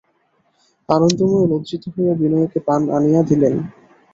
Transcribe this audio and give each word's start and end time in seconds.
আনন্দময়ী 0.89 1.45
লজ্জিত 1.51 1.83
হইয়া 1.93 2.13
বিনয়কে 2.21 2.59
পান 2.67 2.81
আনিয়া 2.95 3.21
দিলেন। 3.29 3.55